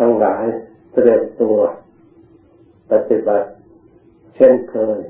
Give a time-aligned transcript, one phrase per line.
[0.00, 0.44] ทั้งหลาย
[0.92, 1.58] เตรียมตัว
[2.92, 3.48] ปฏิบัติ
[4.34, 5.00] เช่นเคย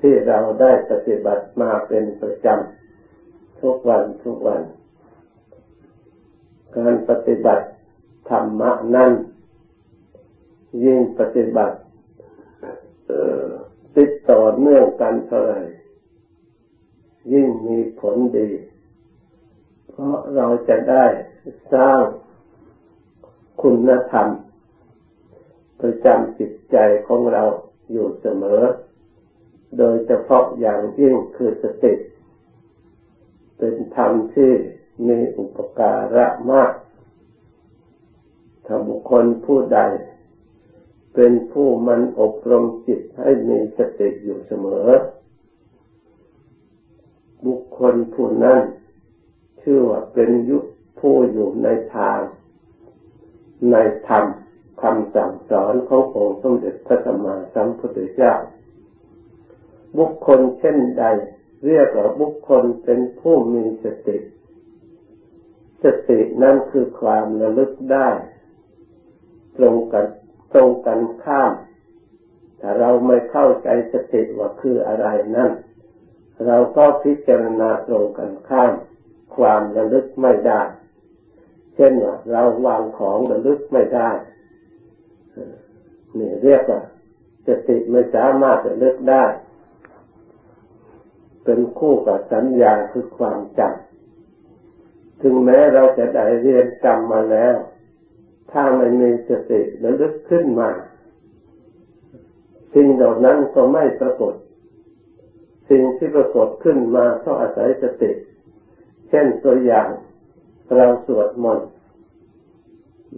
[0.00, 4.62] ที่เราได้ปฏิบัติมาเป็นประจำทุกวันทุกวัน
[6.76, 7.66] การปฏิบัติ
[8.28, 9.10] ธรรมะนั้น
[10.84, 11.76] ยิ่งปฏิบัติ
[13.96, 15.60] ติดต่อเนื่องกันเท่าไหร่
[17.32, 18.50] ยิ่งมีผลดี
[19.90, 21.04] เพราะเราจะได้
[21.74, 22.02] สร้าง
[23.62, 24.28] คุณธรรม
[25.80, 27.44] ประจำจิตใจของเรา
[27.92, 28.62] อยู่เสมอ
[29.78, 31.94] โดยเฉพาะอย่างยิ่งคือสติ
[33.58, 34.52] เป็นธรรมที่
[35.08, 36.72] มีอุปการะมาก
[38.66, 39.80] ถ้าบุคคลผู้ใด
[41.14, 44.88] เป็นผู้มันอบรมจิตให้มีสติอยู่เสมอ
[47.46, 48.60] บุคคลผู้นั้น
[49.62, 50.58] ชื่อว่าเป็นยุ
[51.00, 52.20] ผู้อยู่ในทาง
[53.72, 53.76] ใน
[54.08, 54.24] ธรรม
[54.82, 58.34] คำสั่งสอนขององค์สมเด็จพระสัมมาสัมพุทธเจ้า
[59.98, 61.04] บุคคลเช่นใด
[61.66, 64.18] เรียกว่าบุคคลเป็นผู้มีสติ
[65.82, 68.08] สตินั่นคือความระลึกได้
[69.56, 70.06] ตรงกัน
[70.52, 71.52] ตรงกันข้าม
[72.60, 75.50] ถ้าเราไม่เข้าใจสติว่าคืออะไรนั่น
[76.46, 78.72] เราก็พิจารณาตรงกันข้าม
[79.36, 80.62] ความระลึกไม่ได้
[81.76, 84.10] เช่นว่าเราวางของระลึกไม่ได้
[86.18, 86.80] นี่เรียกว่า
[87.46, 89.24] สติไม่สามารถระลึกได้
[91.44, 97.56] เป็นคู่กับสัญญาคือความจำถึงแม้เราจะได้เรียนจำมาแล้ว
[98.52, 100.70] ถ้าไม่มีสติระลึกขึ้นมา
[102.74, 104.34] สิ่งเหล่านั้นก็ไม่ปรากฏ
[105.70, 108.12] สิ่งที่ปรากฏขึ้นมาเพราะอาศัยสติ
[109.08, 109.88] เช่นตัวอย่าง
[110.74, 111.68] เราสวดมนต์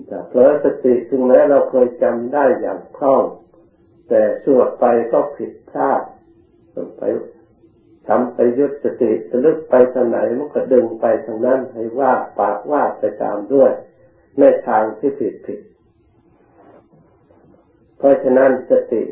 [0.06, 3.24] แต่เพราะสติถึงแม้เราเคยจำได้อย่างคล่อง
[4.08, 6.02] แต่สวดไปก็ผิดพลาด
[6.98, 7.02] ไป
[8.08, 13.72] ทำไปยุดสติระลึกไปทางไหนมันก็ดึงไปทางนั้นให้ว่าปากว่าไปตามด้วย
[14.38, 15.60] ในทางที่ผิดผิด
[17.98, 19.02] เพราะฉะนั้นสติ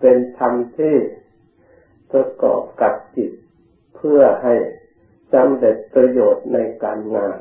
[0.00, 0.96] เป็นธรรมที่
[2.12, 3.30] ประกอบกับจิต
[3.96, 4.54] เพื่อให้
[5.32, 7.38] สำเร็จประโยชน์ในการงาน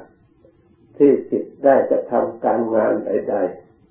[0.98, 3.36] ที่จิตได้จะทำการงานใด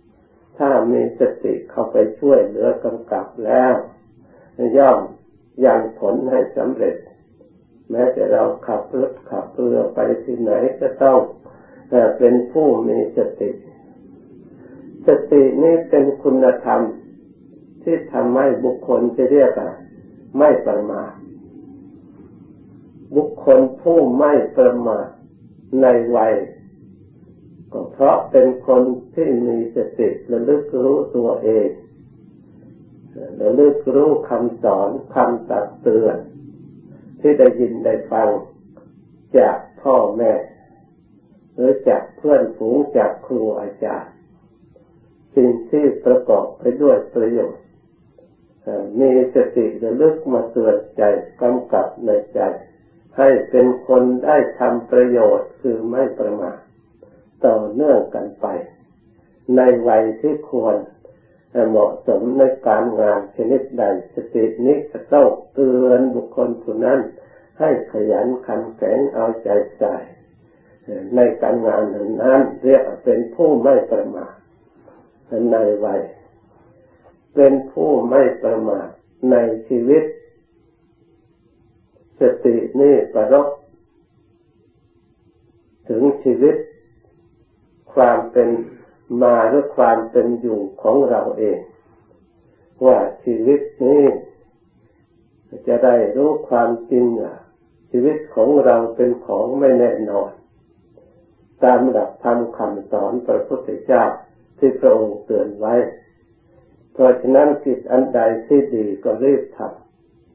[0.01, 3.75] ๆ ถ้ามีสติเข้าไปช่วยเหลือกำกับแล้ว
[4.79, 4.99] ย่อม
[5.65, 6.97] ยังผลให้สำเร็จ
[7.91, 11.19] แม้แต่เราขับรถขับเรือไปที่ไหนก็ต้อง
[12.19, 13.51] เป็นผู้มีสติ
[15.07, 16.81] สตินี้เป็นคุณธรรม
[17.83, 19.71] ที่ทำให้บุคคลจะเรียกว่า
[20.39, 21.13] ไม่ประมาท
[23.17, 25.09] บุคคลผู้ไม่ประมาท
[25.83, 25.87] ใน
[26.17, 26.35] วัย
[27.93, 28.83] เพราะเป็นคน
[29.15, 31.69] ที่มีสติระลึกรู้ตัวเอง
[33.41, 36.17] ระลึกรู้คำสอนคำตักเตือน
[37.21, 38.29] ที่ได้ยินได้ฟัง
[39.39, 40.33] จากพ่อแม่
[41.55, 44.13] หรือจากเพื่อนฝูงจากครูอาจารย์
[45.37, 47.65] สิ่งที่ประกอบไปด้วยประโยชน์
[49.01, 51.03] มีสติระลึกมาเตือนใจ
[51.43, 52.41] กำกับในใจ
[53.19, 56.59] ให้เป็นคนได้ทำประโยชน์คือไม่ประมาท
[57.47, 58.47] ต่อเนื่องกันไป
[59.57, 60.77] ในวัยที่ควร
[61.69, 67.01] เหมาะสมในการงานชนิดใดสตินี้จะต้องเตือนบุคคลผู้นั้น
[67.61, 69.95] ให้ขยันขันแข็งเอาใจใส่
[71.17, 71.83] ในการงาน
[72.23, 74.35] นั้นเรียกเป็นผู้ไม่ประมาท
[75.53, 76.03] ในวัย
[77.35, 78.89] เป็นผู้ไม่ประมาท
[79.31, 79.37] ใน
[79.69, 80.05] ชีวิต
[82.21, 83.49] สตินี่ประรบ
[85.89, 86.57] ถึงชีวิต
[87.95, 88.49] ความเป็น
[89.23, 91.59] มาหรือความเป็นอยู่ของเราเอง
[92.87, 94.03] ว่าชีวิตนี้
[95.69, 97.07] จะได้รู้ความจริง
[97.91, 100.31] ชีวิตของเราเป็นของไม่แน่นอน
[101.65, 104.05] ตามหลักธรรมคำสอนพระพุทธเจ้า
[104.59, 105.75] ที่พระองค์เตือนไว้
[106.93, 109.59] เพราะฉะนั้นกิจอันใดที่ดีก็รีบท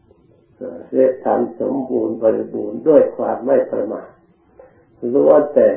[0.10, 4.10] ำรีบทำสมบูรณ์บริบูรณ์ด้วยความไม่ประมาท
[5.14, 5.70] รู้ว่าแต่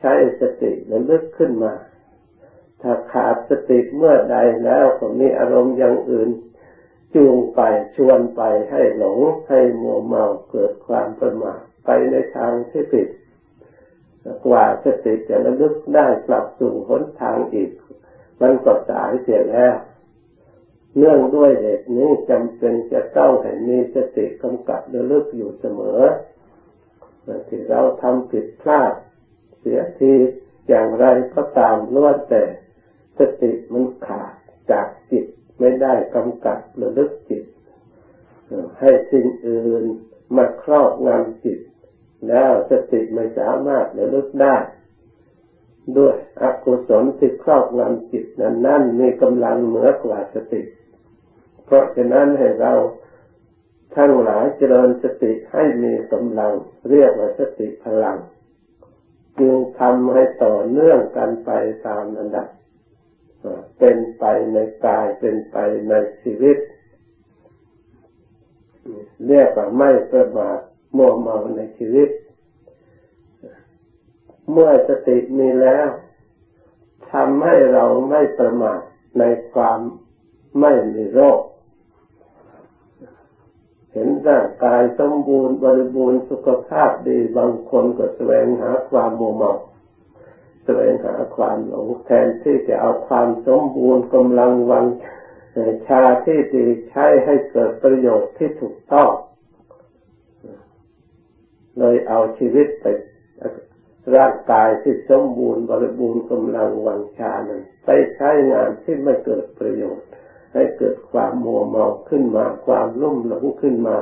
[0.00, 1.74] ใช้สติระลึกขึ้นมา
[2.82, 6.30] ถ้าขาดสติเมื่อใดแล้วก็มีอารมณ์อย่างอื่น
[7.14, 7.60] จูงไป
[7.96, 13.08] ชวนไปให้หลงให้มัวเมาเกิดความประมาทไปในทางที่ผิด
[14.46, 17.70] กว่าสติจะระลึกได้กลับสู่หนทางอีก
[18.40, 19.76] มันก็สายเสียแล้ว
[20.96, 26.00] เนื่องด้วยเหตุนี้จำเป็นจะต้องให้มีสติกำกับระลึกอยู่เสมอ
[27.48, 28.92] ที่เราทำผิดพลาด
[29.66, 30.12] สียที
[30.68, 32.42] อย่างไรก็ตามล้วนแต่
[33.18, 34.32] สติมันขาด
[34.70, 35.26] จากจิต
[35.58, 37.44] ไม่ได้กำกับระลึกจิต
[38.80, 39.84] ให้สิ่งอื่น
[40.36, 41.60] มาครอบงำจิต
[42.28, 44.56] แล้วสติไม่สามารถระลึกได้
[45.98, 50.62] ด้วยอกุศลที่ครอบงำจิตนั้นนั่นมีกำลังเหนือกว่าสติ
[51.64, 52.72] เพราะฉะนั้นให้เรา
[53.96, 56.52] ทั้งหลายเจริญสติให้มีกำลัง
[56.90, 58.16] เรียกว่าสติพลัง
[59.40, 61.50] จึงทำให้ต่อเนื่องกันไป
[61.86, 62.48] ตามอันดับ
[63.78, 65.56] เป็นไปในกายเป็นไป
[65.88, 66.58] ในชีวิต
[69.26, 70.58] เรียกว่าไม่ประมาท
[70.96, 72.08] มัวเมาในชีวิต
[74.50, 75.88] เมื่อสติมีแล้ว
[77.12, 78.80] ทำให้เราไม่ประมาท
[79.18, 79.78] ในความ
[80.60, 81.40] ไม่มีโรค
[83.96, 89.52] เห็นร่างกายสมบูรณ์บริบูรณ์สุขภาพดีบางคนก็แสวงหาความโมเมา
[90.64, 94.86] แสวงหาความหลงแทนที่จะเอาความสมบูรณ์กำลังวัง
[95.86, 99.10] ชาที่ดีใช้ให้เกิดประโยชน์ที่ถูกต้อง
[101.78, 102.86] เลยเอาชีวิตไป
[104.16, 110.08] ร่างกายที่สมบูรณ์บริบูรณ์กำลังวังชานั้นไปใช้งานที่ไม่เกิดประโยชน์
[110.56, 113.96] ให้เกิดความมัวเมาขึ้นมา ความลุ่มหลงขึ้นมา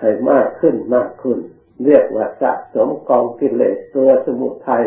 [0.00, 1.38] ให้มากขึ้นมากขึ้น
[1.84, 4.84] เรียกว่าสะสมกองกิเลสตัวสมุทัย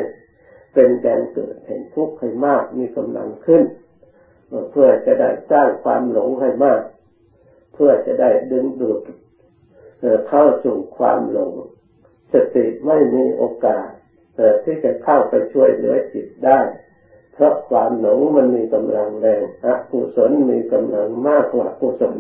[0.74, 3.64] เป็นแดนเกิดแห่งทุกข์ให้มากมีกำลังขึ้น
[4.72, 6.82] เพื่อจะได้สร้างความหลงให้มาก
[7.74, 9.00] เพื่อจะได้ดึงดูด
[10.28, 11.52] เข้าสู่ความหลง
[12.34, 13.88] สติไม่มีโอกาส
[14.64, 16.60] ที่จะเข้าไปช่วยเหลือจิตได้
[17.38, 22.16] เพราะความหลงมันมีกำลังแรงอกุศลมีกำลังมากกว่ากุศล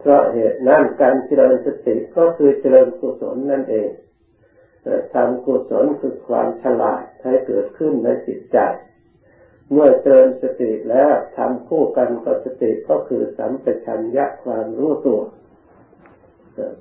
[0.00, 3.90] เพราะเหตุนั้นการเจริญสติก็คือเจริญกุศลนั่นเอง
[5.14, 8.58] ทำกุศลคือความฉลาดให้เกิดขึ้นในจิตใจ
[9.70, 15.20] เมื่อเจริญสติแล้วทำคู่กันกับสติก็คือสัมปชัญญะความรู้ตัว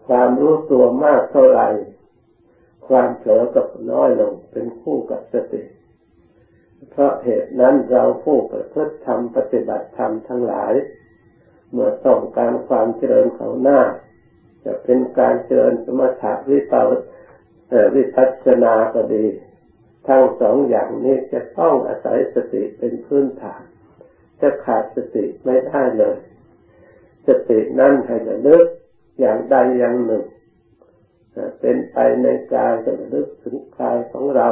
[0.08, 1.68] ความรู้ตัวมากเท่าไหร่
[2.88, 5.62] ความเผลอกับน้อยลงเป็นคู่กับสติ
[6.90, 10.74] เพราะเหตุนั้นเราผู้ประพฤติธรรมปฏิบัติธรรมทั้งหลาย
[11.72, 13.82] เมื่อต้องการความเจริญเขาหน้า
[14.66, 16.74] จะเป็นการเจริญสมถะวิป
[17.96, 19.26] วิปัสสนาก็ดี
[20.08, 23.64] ทั้งสองอย่างนี้จะต้องอาศัยสติเป็นพื้นฐาน
[24.42, 26.18] จะขาดสติไม่ได้เลย
[27.28, 28.64] สตินั่นให้ระลึก
[29.20, 30.24] อย่างใดอย่างหนึ่ง
[31.60, 34.48] เป็นไปในกายระลึกถึงกายของเรา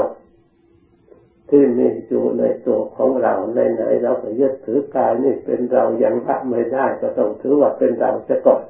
[1.50, 8.64] ที่มีอยู่ในตัวของเราในไหนเราก็ยึดถือกายนี่เป็นเรายังละไม่ได้ก็ต้องถือว่าเป็นเราจะก่อน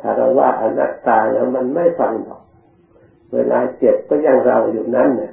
[0.00, 2.42] ถ้าเราว่าอนัตตาแล้วมันไม่ฟังหรอก
[3.34, 5.32] เวลาเจ็บก็ยังเราอยู่นั่นเนี่ย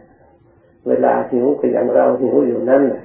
[0.87, 3.03] เวลาหิวก็ยังเราหิวอยู่นั่นแหละ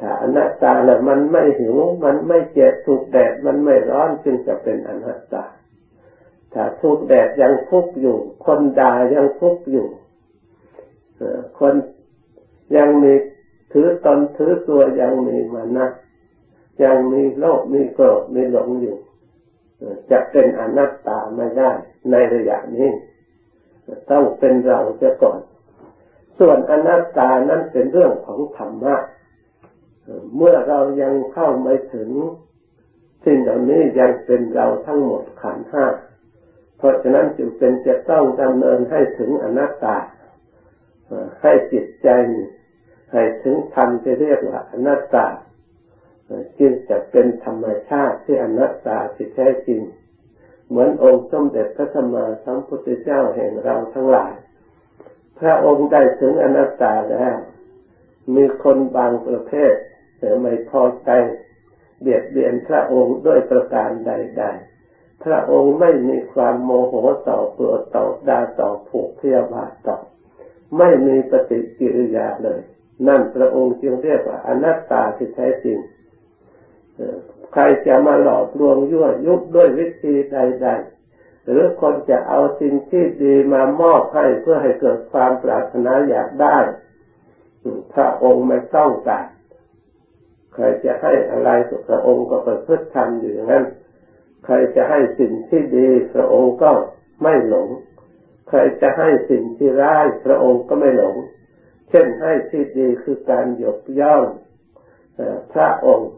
[0.00, 5.44] ถ้าอนัตตาแล้วมันไม่หิว มันไม่เจ็บถูกแดดมันไม่ร้อนจึงจะเป็นอนัตตา
[6.52, 9.86] ถ้าถูกแดดยังทุกข์อยู่ คนด่ายังทุกข์อยู่
[11.58, 11.74] คน
[12.76, 13.12] ยังมี
[13.72, 15.86] ถือตนถือตัวยังมีมานะ
[16.84, 18.96] ยังมีโลภมีโกรธมีหลงอยู่
[20.10, 21.70] จะเป็นอนัตตาไม่ได้
[22.10, 22.90] ในระยะนี้
[24.10, 25.38] ต้องเป็นเราจะก่อน
[26.38, 28.96] ส่วนอนัตตานั้นเป็นเรื่องของธรรมะ
[30.36, 32.10] เมื่อเรายังเข้าไม่ถึง
[33.24, 35.86] สิ่งเหล่านี้ยังเป็นเราทั้งหมดขันห้า
[36.78, 39.96] เพราะฉะนั้นจึงเป็นจะต้องดำเนินให้ถึงอนัตตา
[41.42, 42.08] ให้จิตใจ
[43.12, 45.26] ให้ถึงธรรมที่เรียกว่าอนัตตา
[46.58, 49.80] จึงจะเป็นธรรมชาติที่อนัตตาที่แท้จริง
[50.68, 54.32] เหมือนองค์สมเด็จพระสัมมาสัมพุทธเจ้าแห่งเราทั้งหลาย
[55.38, 57.36] พระองค์ได้ถึงอนัตตาแล้ว
[58.34, 59.74] มีคนบางประเภท
[60.18, 61.10] แต่ไม่พอใจ
[62.00, 64.44] เบียดเบียนพระองค์ด้วยประการใด
[64.84, 66.94] ๆ พระองค์ไม่มีความโมโห
[67.28, 69.96] ต่อเปลือต่อดาต่อผูกพยาบาทต่อ
[70.78, 72.60] ไม่มีปฏิกิริยาเลย
[73.08, 75.78] นั่นพระองค์จึงเรียกว่าอนัตตาที่แท้จริง
[77.52, 86.56] ใครจะมาหลอกลวงยั่วยุบด้วยวิธีใดๆ หรือคนจะเอาสิ่งที่ดีมามอบให้เพื่อให้เกิดความปรารถนาอยากได้
[87.94, 89.26] พระองค์ไม่ต้องการ
[90.54, 91.50] ใครจะให้อะไร
[91.88, 93.64] พระองค์ก็ประพฤติทำอยู่อย่างนั้น
[94.44, 96.70] ใครจะให้สิ่งที่ดี พระองค์ก็
[97.22, 97.68] ไม่หลง
[98.48, 101.14] ใครจะให้สิ่งที่ร้าย พระองค์ก็ไม่หลง
[101.94, 104.24] เช่นให้ที่ดีคือการหยกย่อง
[105.52, 106.12] พระองค์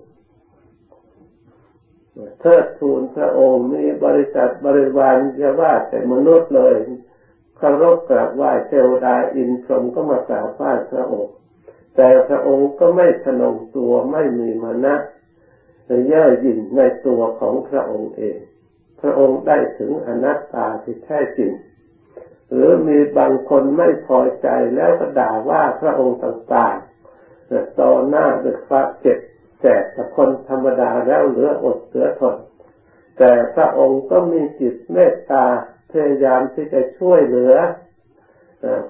[2.41, 6.77] เทิดทูนพระองค์มีบริษัทบริวารจะว่าแต่มนุษย์เลย
[7.57, 11.35] เคารพกราบไหว้เทวดาอินทรมก็มากราบไหว้พระองค์
[11.97, 14.95] แต่พระองค์ก็ไม่ทนงตัวไม่มีมานะ
[16.07, 18.39] เย่อหยิ่งในตัวของพระองค์เอง
[19.01, 21.53] พระองค์ได้ถึงอนัตตาที่แท้จริง
[22.53, 29.19] หรือมีบางคนไม่พอใจแล้วก็ด่าว่าพระองค์ต่างๆต่อหน้าด้วยความเจ็บ
[29.61, 32.37] แสบแต่คนธรรมดาแล้วเหลืออดเหลือทน
[33.19, 35.45] แต่พระองค์ก็มีจิตเมตตา
[35.91, 37.55] พยายามที่จะช่วยเหลือ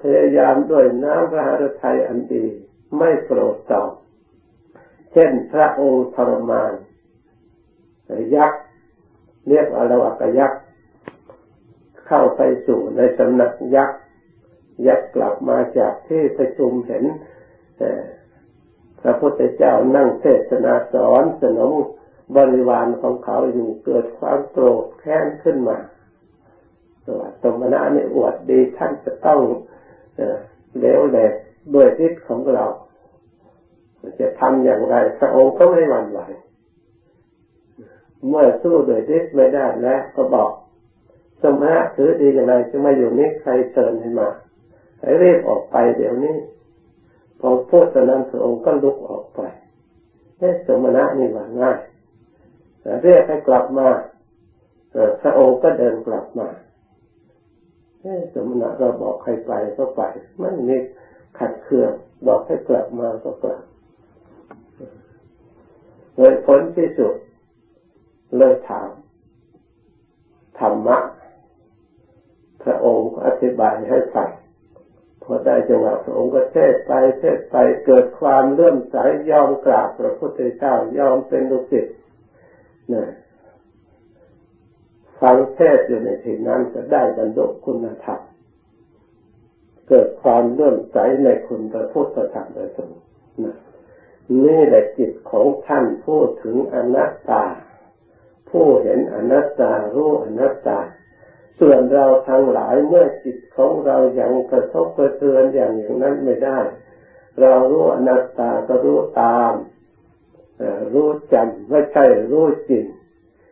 [0.02, 2.46] พยายามด้วยน้ำพระหฤทัยอันดี
[2.98, 3.90] ไม่โกรธตอบ
[5.12, 6.72] เช่นพระองค์ทรมาน
[8.34, 8.62] ยักษ์
[9.48, 10.60] เรียกว่าเราอักยักษ์
[12.08, 14.00] เข้าไปสู่ในสำนักยักษ์
[14.86, 17.04] ยักษ์กลับมาจากที่ประชุมเห็น
[19.00, 21.72] พระพุทธเจ้านั่งเทศนาสอนสนม
[22.36, 25.78] บริวารของเขาอยู่เกิดความโกรธแค้นขึ้นมา
[27.06, 29.40] ตัวตมนะนี่อวดดีท่านจะต้อง
[30.78, 31.32] เลวแหลก
[31.74, 32.64] ด้วยฤทธิ์ของเรา
[34.20, 36.20] จะทำอย่างไรพระองค์ก็ไม่หวั่นไหว
[38.28, 40.50] เมื่อสู้โดยฤทธิ์ไม่ได้แล้วก็บอก
[41.44, 44.28] สมณะถือดีอย่างไรจะมาอยู่นี่ใครเชิญให้มา
[45.00, 46.36] ให้รีบออกไปเดี๋ยวนี้
[47.40, 49.40] พอพูดตอนนั้นพระองค์ก็ลุกออกไป
[50.38, 51.78] เฮ้สมณะนี่ว่าง่าย
[53.02, 53.88] เรียกให้กลับมา
[55.22, 56.48] พระองค์ก็เดินกลับมา
[58.34, 60.02] สมณะเราบอกใครไปก็ไป
[60.38, 60.76] ไม่มี
[61.38, 61.92] ขัดเคือง
[62.26, 63.62] บอกให้กลับมาก็กลับ
[66.16, 67.14] เลยผลที่สุด
[68.38, 68.90] เลยถาม
[70.58, 70.98] ธรรมะ
[72.64, 74.30] พระองค์อธิบายให้ฟัง
[75.22, 77.56] พอได้จังหวะพระองค์ก็เทศไปเทศไป
[77.86, 78.96] เกิดความเลื่อมใส
[79.30, 81.94] ยอมกราบพระพุทธเจ้ายอมเป็นลูกศิษย์
[82.94, 83.04] นะ
[85.20, 88.20] ฟังเทศอยู่ในที่นั้นจะได้บรรลุคุณธรรม
[89.88, 92.90] เกิดความเลื่อมใสในคุณพระพุทธธรรมโดยตรง
[93.44, 93.56] นะ
[94.44, 97.44] นี่แหละจิตของท่านพูดถึงอนัตตา
[98.50, 100.78] ผู้เห็นอนัตตารู้อนัตตา
[101.60, 106.58] ส่วนเราทั้งหลายเมื่อจิตของเรายังกระทบกระเทือนอย่างอย่างนั้นไม่ได้
[107.40, 109.54] เรารู้อนัตตาก็รู้ตาม
[110.92, 112.84] รู้จำไม่ใช่รู้จริง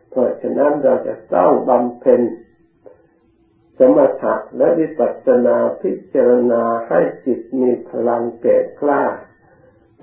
[0.09, 2.21] เพราะฉะนั้นเราจะต้องบำเพ็ญ
[3.77, 9.03] สมถะและวิปัสสนาพิจารณาให้จิตมีพลังเก่กล้า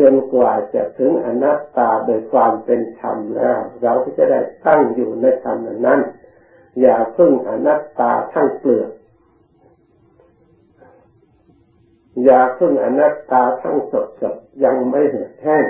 [0.01, 6.01] จนกว่าจะถึงอนัตตาโดยความเป็นธรรมแล้ว เราก็จะได้ตั้งอยู่ในธรรมนั้น
[6.81, 8.91] อย่าพึ่งอนัตตาทั้งเปลือก
[12.25, 15.67] อย่าพึ่งอนัตตาทั้งสดสดยังไม่เหือดแห้ง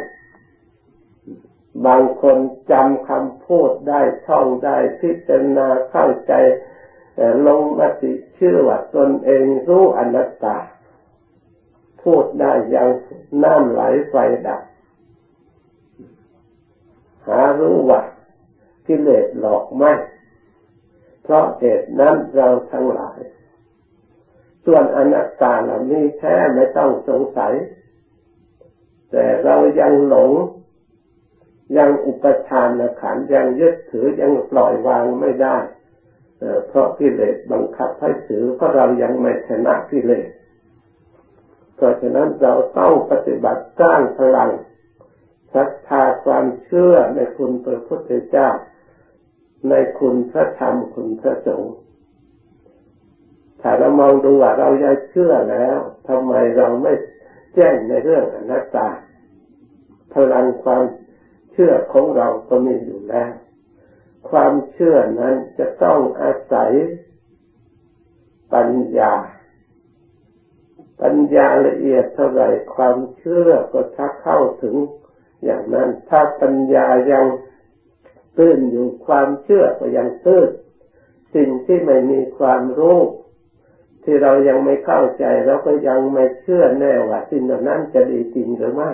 [1.86, 2.36] บางคน
[2.70, 6.32] จำคำพูดได้ท่องได้พิจารณาเข้าใจ
[7.46, 10.56] ลงมติเชื่อว่าตนเองรู้อนัตตา
[12.02, 12.90] พูดได้ย่าง
[13.42, 14.14] น้ำไหลไฟ
[14.46, 14.60] ดับ
[17.26, 18.00] หารู้ว่า
[18.86, 19.92] กิเลสหลอกไม่
[21.30, 23.20] เพราะเหตุนั้นเราทั้งหลาย
[24.64, 27.52] ส่วนอนัตตาเหล่านี้แท้ไม่ต้องสงสัย
[29.10, 30.30] แต่เรายังหลง
[31.76, 32.68] ยังอุปทาน
[33.00, 35.56] ขันยังยึดถือยังปล่อยวางไม่ได้
[36.68, 40.28] เพราะกิเลสบังคับให้ถือเพราะเรายังไม่ชนะกิเลส
[41.76, 44.50] เพราะฉะนั้นเราต้องปฏิบัติสร้างพลัง
[45.54, 48.50] ศรัทธาความเชื่อในคุณพระพุทธเจ้า
[49.68, 51.74] ในคุณพระธรรมคุณพระสงฆ์
[53.60, 55.76] ถ้าเรามองดูว่าเรายังเชื่อแล้ว
[56.08, 56.92] ทำไมเราไม่
[57.54, 58.88] แจ้งในเรื่องอนัตตา
[60.14, 60.82] พลังความ
[61.52, 63.32] เชื่อของเราก็มีอยู่แล้ว
[64.30, 66.72] ความเชื่อนั้นจะต้องอาศัย
[68.54, 69.14] ปัญญา
[71.02, 74.76] ปัญญาละเอียดเท่าไหร่ความเชื่อก็ชักเข้าถึง
[75.44, 77.26] อย่างนั้น ถ้าปัญญายัง
[78.38, 80.48] ตื้นอยู่ความเชื่อก็ยังตื้น
[81.34, 82.98] สิ่งที่ไม่มีความรู้
[84.04, 88.90] ที่เรายังไม่เข้าใจเราก็ยังไม่เชื่อแน่ว่าสิ่งนั้นจะดีจริงหรือไม่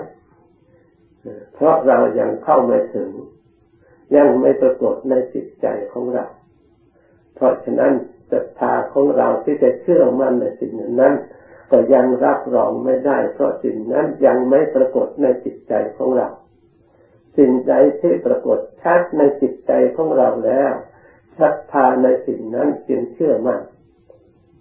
[1.54, 3.10] เพราะเรายังเข้าไม่ถึง
[4.16, 6.24] ยังไม่ปรากฏในจิตใจของเรา
[7.34, 7.92] เพราะฉะนั้น
[8.32, 11.14] ศรัทธาของเราที่จะเชื่อมั่นในสิ่งนั้น
[11.70, 16.28] ก็ยังรับรองไม่ได้ เพราะสิ่งนั้นยังไม่ปรากฏในจิตใจของเรา
[17.36, 20.72] สิ่งใดที่ปรากฏชัดในจิตใจของเราแล้ว
[21.38, 23.60] ศรัทธาในสิ่งนั้นจึงเชื่อมั่น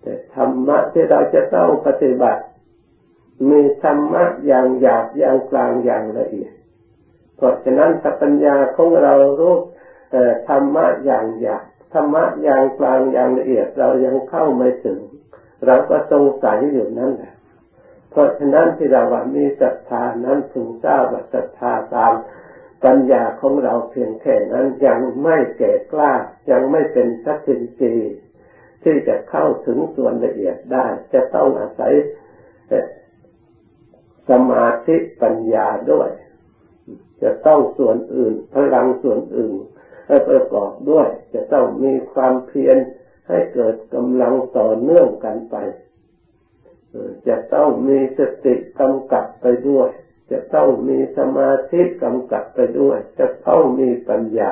[0.01, 2.41] แต่ธรรมะที่เราจะต้องปฏิบัติ
[3.49, 6.53] มีธรรมะอย่างหยาบอย่างกลางอย่างละเอียด
[7.35, 9.55] เพราะฉะนั้นถ้าปัญญาของเรารู้
[10.49, 14.99] ธรรมะอย่างหยาบธรรมะอย่างกลางอย่างละเอียดเรายังเข้าไม่ถึง
[15.65, 17.33] เราก็สงสัยอยู่นั่นแหละ
[18.11, 22.13] เพราะฉะนั้นที่เราว่ามีศรัทธานั้นถึงทราบว่าศรัทธาตาม
[22.85, 26.13] ปัญญาของเราเพียงแค่นั้นยังไม่แก่กล้า
[26.51, 27.93] ยังไม่เป็นสักสินจี
[28.83, 31.93] ที่จะเข้าถึงส่วนละเอียดได้ จะต้องอาศัย
[34.29, 36.09] สมาธิปัญญาด้วย
[37.23, 39.55] จะต้องส่วนอื่น พลังส่วนอื่น
[40.29, 42.77] ประกอบด้วย จะต้องมีความเพียร
[43.27, 45.55] ให้เกิดกำลังต่อเนื่องกันไป
[47.27, 49.89] จะต้องมีสติกำกับไปด้วย
[50.31, 54.51] จะต้องมีสมาธิกำกับไปด้วย จะต้องมีปัญญา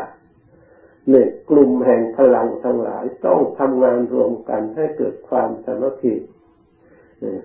[1.09, 6.15] เนี่ยกลุ่มแห่งพลังทั้งหลายต้องทำงานรวมกันให้เกิดความสามัคคี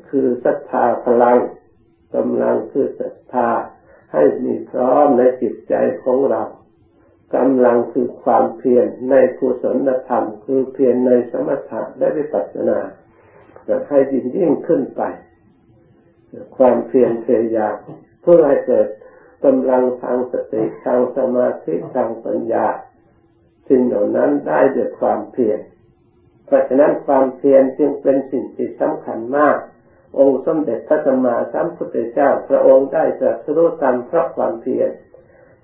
[0.08, 1.38] คือศรัทธาพลัง
[2.16, 3.48] กำลังคือศรัทธา
[4.12, 6.42] ให้มีพร้อมในจิตใจของเรา
[7.36, 12.78] กำลังคือความเพียรในกุศลธรรม คือเพียรในสมถะและวิปัสสนา
[13.68, 15.02] จะให้ยิ่งยิ่งขึ้นไป
[16.56, 17.76] ความเพียรพยายาม
[18.22, 18.88] เพื่อให้เกิด
[19.44, 22.66] กำลังทางสติทางสมาธิทางปัญญา
[23.68, 25.60] สิ่งเหล่านั้นได้ด้วยความเพียร
[26.46, 29.56] เพราะฉะนั้นความเพียรจึงเป็นสิ่งที่สำคัญมาก
[30.18, 34.90] องค์สมเด็จพระสัมมาสัมพุทธเจ้า พระองค์ได้ตรัสรู้ตามเพราะความเพียร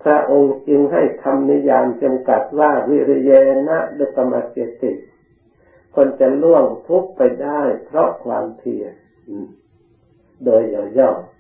[0.03, 3.31] พระองค์จึงให้คำนิยามจำกัดว่าวิริย
[3.69, 4.93] นะดุตมเจติ
[5.95, 8.93] คนจะล่วงทุกไปได้เพราะความเพียร
[10.45, 10.63] โดย
[10.99, 11.34] ย่อๆ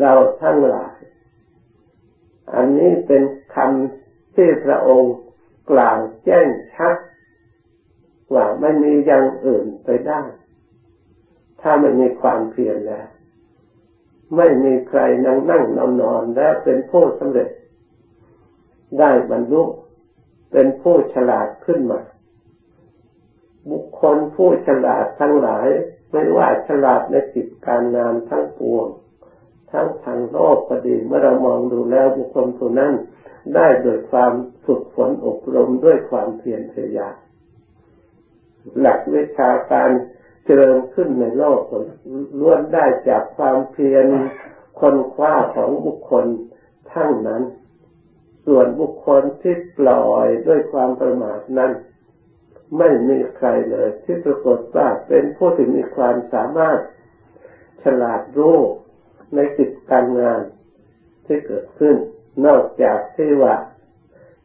[0.00, 0.96] เราทั้งหลาย
[2.54, 3.22] อันนี้เป็น
[3.54, 5.16] คำที่พระองค์
[5.70, 6.96] กล่าวแจ้งชัด
[8.34, 10.22] ว่าไม่มีอย่างอื่นไปได้
[11.60, 13.08] ถ้าไม่มีความเพียรแล้ว
[14.36, 17.50] ไม่มีใครนั่งนั่งนอนนอนแล้วเป็นผู้สำเร็จ
[18.98, 19.62] ได้บรรลุ
[20.52, 22.00] เป็นผู้ฉลาดขึ้นมา
[23.70, 25.68] บุคคลผู้ฉลาดทั้งหลาย
[26.12, 28.86] ไม่ว่าฉลาดในกิจการงานทั้งปวง
[29.72, 32.92] ทั้งทางโลกก็ดีเมื่อเรามองดูแล้วบุคคลผู้นั้น
[33.54, 34.32] ได้โดยความ
[34.66, 37.16] ฝึกฝนอบรมด้วยความเพียรพยายาม
[38.80, 39.90] หลักวิชาการ
[40.44, 41.60] เจริญขึ้นในโลก
[42.40, 44.06] ล้วนได้จากความเพียร
[44.80, 46.24] คนคว้าของบุคคล
[46.92, 47.42] ทั้งนั้น
[48.46, 51.72] ส่วนบุคคลที่ปล่อยด้วยความประมาทนั้น
[52.78, 56.78] ไม่มีใครเลยที่ปรากฏว่าเป็นผู้ที่มีความสามารถ
[57.82, 58.58] ฉลาดรู้
[59.34, 60.40] ในกิจการงาน
[61.26, 61.96] ที่เกิดขึ้น
[62.46, 63.54] นอกจากที่ว่า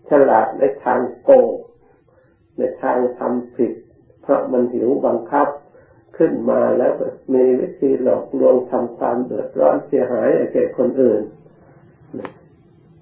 [0.10, 1.52] ฉลาดในทางโกง
[2.58, 3.74] ในทางทำผิด
[4.22, 5.48] เพราะมันหิวบังคับ
[6.18, 6.94] ขึ้นมาแล้ว
[7.34, 11.22] มีวิธีหลอกลวงทำความเดือดร้อนเสียหายแก่คนอื่น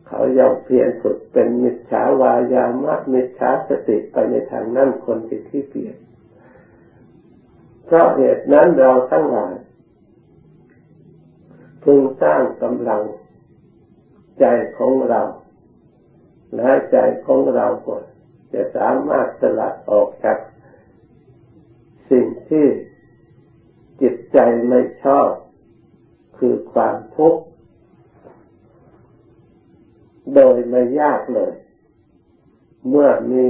[0.08, 5.98] เขาย่อมเพียรฝึกเป็นมิจฉาวายามะมิจฉาสติไปในทางนั้นคนที่ขี้เกียจ
[7.86, 9.54] เพราะเหตุนั้นเราทั้งหลาย
[11.84, 13.04] พึงสร้างกำลัง
[14.40, 14.46] ใจ
[14.78, 15.22] ของเรา
[16.56, 18.04] และใจของเราก่อน
[18.54, 20.38] จะสามารถสลัดออกจาก
[22.10, 22.68] สิ่งที่
[24.02, 24.40] จิตใจ
[24.70, 25.30] ไม่ชอบ
[26.38, 27.42] คือความทุกข์
[30.36, 31.54] โดยไม่ยากเลย
[32.90, 33.46] เมื่อมี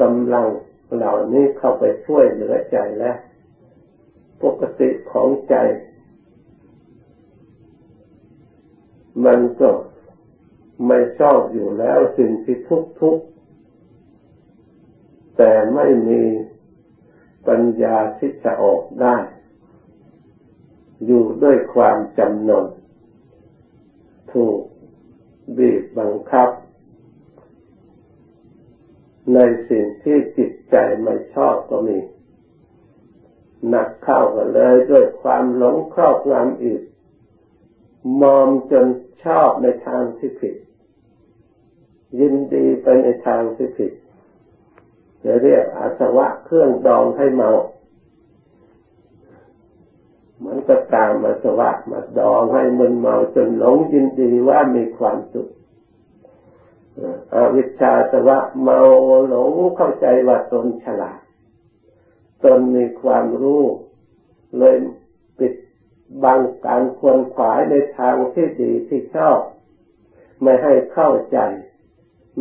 [0.00, 0.46] กำลัง
[0.94, 3.16] เหล่านี้เข้าไปช่วยเหลือใจแล้ว
[4.42, 5.54] ปกติของใจ
[9.24, 9.70] มันก็
[10.86, 13.18] ไม่ชอบอยู่แล้วสิ่งที่ทุกทุก
[15.36, 16.22] แต่ไม่มี
[17.48, 19.16] ปัญญาที่จะออกได้
[21.06, 22.66] อยู่ด้วยความจำนน
[24.32, 24.60] ถูก
[25.56, 26.48] บีบบังคับ
[29.34, 31.98] ในสิ่งที่จิตใจไม่ชอบก็มี
[33.68, 36.80] หนักเข้ากันเลยด้วยความหลงครอบงำอีก
[38.20, 38.86] มอมจน
[39.24, 40.54] ชอบในทางที่ผิด
[42.20, 43.92] ยินดีไปในทางที่ผิด
[45.24, 47.50] จะเรียกอาสวะเครื่องดองให้เมา
[50.44, 55.48] มันก็ตามมาสวะมาดองให้มันเมาจนหลงยินดีว่ามีความสุข
[57.34, 58.78] อวิชชาสวะเมา
[59.28, 61.20] หลงเข้าใจว่าตนฉลาด
[62.44, 63.64] ตนมีความรู้
[64.58, 64.76] เลย
[65.38, 65.52] ปิด
[66.24, 69.40] บังการควรขวายในทางที่ดีที่ชอบ
[70.42, 71.38] ไม่ให้เข้าใจ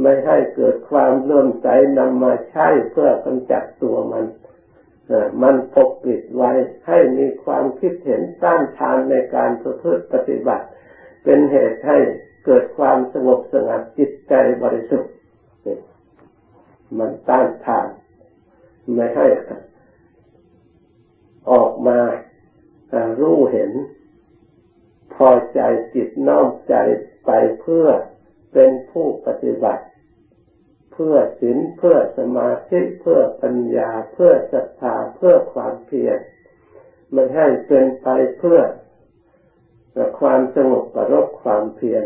[0.02, 4.26] ไม่ให้เกิดความเลื่อมใสนำมาใช้เพื่อกำจัดตัวมัน
[5.42, 6.52] มันปกปิดไว้
[6.88, 10.66] ให้มีความคิดเห็นต้านทานในการประพฤติปฏิบัติ
[11.24, 11.98] เป็นเหตุให้
[12.46, 15.14] เกิดความสงบสงัดจิตใจบริสุทธิ์
[16.98, 17.88] มันต้านทาน
[18.94, 19.28] ไม่ให้
[21.52, 22.00] ออกมา
[23.20, 23.72] รู้เห็น
[25.14, 25.60] พอใจ
[25.94, 26.76] จิตน้อมใจ
[27.26, 27.88] ไปเพื่อ
[28.54, 29.84] เป็นผู้ปฏิบัติ
[30.94, 36.18] เพื่อศีลเพื่อสมาธิเพื่อปัญญา เพื่อศรัทธาเพื่อความเพียร
[37.12, 38.60] ไม่ให้เป็นไปเพื่อ
[40.20, 42.04] ความสงบประรบความเพียร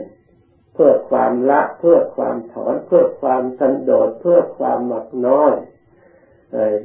[0.74, 5.54] เพื่อความละเพื่อความถอน เพื่อความสันโดษเพื่อความมักน้อย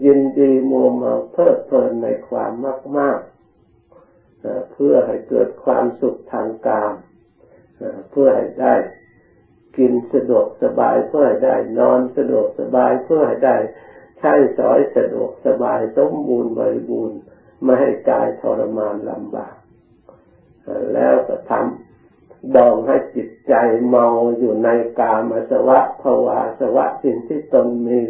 [0.05, 3.19] ยินดีมัวเมาเพลิดเพลินในความมากมาก
[4.73, 6.95] เพื่อให้เกิดความสุขทางกาย
[8.11, 8.75] เพื่อให้ได้
[9.79, 13.57] กินสะดวกสบาย เพื่อให้ได้นอนสะดวกสบาย เพื่อให้ได้
[14.19, 17.19] ใช้สอยสะดวกสบายสมบูรณ์บริบูรณ์
[17.63, 19.57] ไม่ให้กายทรมานลำบาก
[20.95, 23.55] แล้วก็ทำดองให้จิตใจ
[23.89, 24.07] เมา
[24.39, 24.69] อยู่ใน
[25.01, 28.01] กามสวะภาวาสวะสิ่งที่ตนมี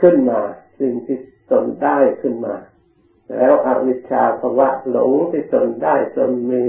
[0.00, 0.40] ขึ้นมา
[0.80, 1.18] สิ่งที่
[1.52, 2.54] ตนได้ขึ้นมา
[3.34, 6.62] แล้วอวิชชาภาวะหลงที่ตนได้ตนมี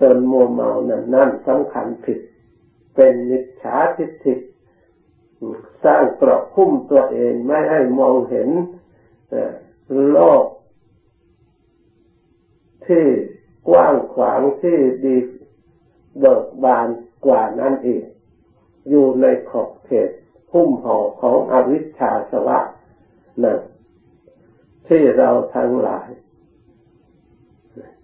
[0.00, 2.18] ตนมัวเมานั่นนั่นสำคัญผิด
[2.94, 4.34] เป็นมิจฉาทิฏฐิ
[5.84, 8.48] สร้างกรอบคุ้มตัวเองไม่ให้มองเห็น
[10.10, 10.44] โลก
[12.86, 13.04] ที่
[13.68, 15.16] กว้างขวางที่ดี
[16.18, 16.88] เบิกบาน
[17.26, 18.04] กว่านั้นอีก
[18.88, 20.10] อยู่ในขอบเขต
[20.52, 22.58] หุ้มห่อของอวิชชาสวะ
[23.42, 23.58] นั่น
[24.88, 26.08] ที่เราทั้งหลาย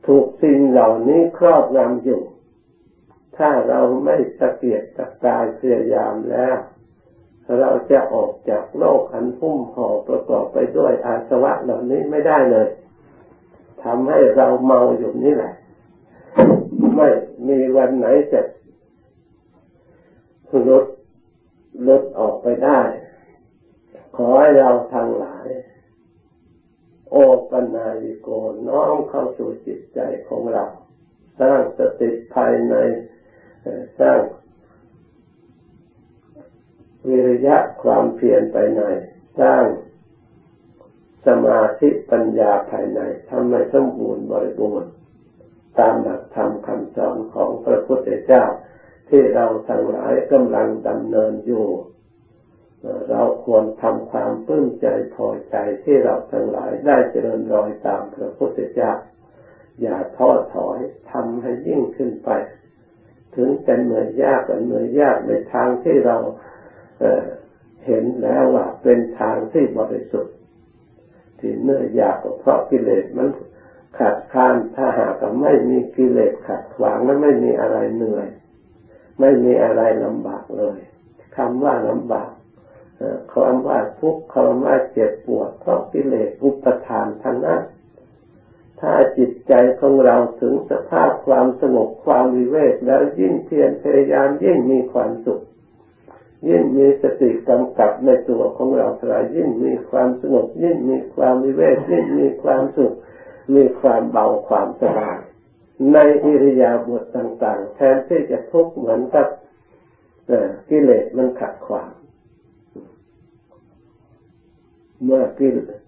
[0.07, 2.23] ถูกสิ่งเหล่านี้ครอบงำอยู่
[3.37, 6.57] ถ้าเราไม่ตะเกียกตะกายพยายามแล้ว
[7.59, 12.69] เราจะออกจากโลกอันพุ่มห่อประกอบไปด้วยอาสวะเหล่านี้ไม่ได้เลย
[13.83, 15.55] ทำให้เราเมาอยู่นี่แหละ
[16.97, 17.09] ไม่
[17.49, 18.41] มีวันไหนจะ
[20.69, 20.85] ลด
[21.89, 22.81] ลดออกไปได้
[24.17, 25.47] ขอให้เราทั้งหลาย
[27.11, 27.17] โอ
[27.51, 28.29] ปนาลิโก
[28.69, 30.65] น้อมเข้าสู่จิตใจของเรา
[31.41, 32.75] สร้างสติภายใน
[34.01, 34.19] สร้าง
[37.09, 38.83] วิริยะความเพียรไปใน
[39.41, 39.65] สร้าง
[41.27, 44.91] สมาธิปัญญาภายในทำให้สมบูรณ์บริบูรณ์
[45.79, 48.45] ตามหลักธรรมคำสอนของพระพุทธเจ้า
[49.09, 51.67] ที่เราทั้งหลายกำลังดำเนินอยู่
[53.45, 58.93] ควรทำความปลื้มใจพอใจที่เราทั้งหลายได้เจริญรอยตามพระพุทธเจ้า
[59.83, 60.79] อย่าท้อถอย
[61.13, 62.31] ทำให้ยิ่งขึ้นไป
[63.35, 66.17] ถึงจะเหนื่อยยากก็เหนื่อยยากในทางที่เรา
[67.01, 70.35] เเห็นแล้วว่าเป็นทางที่บริสุทธิ์
[71.39, 73.29] ที่เนื่อยยากก็เพราะกิเลสมัน
[73.99, 78.29] ขัดข้านถ้าหากไม่มีกิเลสขัดขวางแล้วไม่มีอะไรเหนื่อย
[79.21, 80.79] ไม่มีอะไรลำบากเลย
[81.37, 82.31] คำว่าลำบาก
[83.33, 87.63] คำว่าทุกข์คำว่าเจ็บปวดเพราะกิเลสอุปทานทั้งนั้น
[88.81, 95.41] ถ้าจิตใจของเราถึงสภาพความสงบความวิเวกแล้วยิ่งเพียรพยายามยิ่งมีความสุข
[96.49, 102.95] ยิ่งมีสติกำกับในตัวของเราทลายยิ่งมีความสงบยิ่งมีความวิเวกยิ่งมีความสุข
[103.55, 105.19] มีความเบาความสบาย
[105.93, 109.27] ในอิริยาบถต่าง ๆ แทนที่จะทุกข์เหมือนกับ
[110.69, 111.91] กิเลสมันขัดขวาง
[114.90, 115.81] เมื่อกิเลส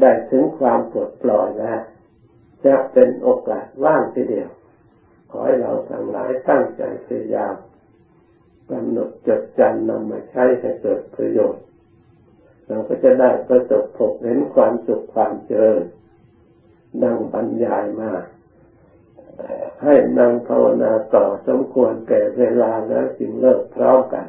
[0.00, 1.80] ได้ถึงความปลดปล่อยแล้ว
[2.66, 4.50] จะเป็นโอกาสว่างทีเดียว
[5.30, 7.54] ขอให้เราทั้งหลายตั้งใจพยายาม
[8.70, 11.64] กำหนดจดจำนำมาใช้ให้เกิดประโยชน์
[12.66, 15.82] เราก็จะได้ประสบพบเห็นความสุขความเจริญ
[17.02, 18.12] นั่งบรรยายมา
[19.82, 24.26] ให้นั่งภาวนาต่อสมควรแก่เวลาแล้วจึงเลิกพร้อมกัน